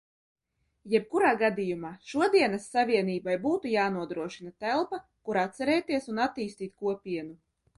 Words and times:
Jebkurā 0.93 1.33
gadījumā, 1.41 1.91
šodienas 2.13 2.65
Savienībai 2.77 3.35
būtu 3.45 3.71
jānodrošina 3.75 4.53
telpa, 4.67 5.01
kur 5.29 5.41
atcerēties 5.43 6.11
un 6.15 6.25
attīstīt 6.29 6.79
Kopienu. 6.85 7.39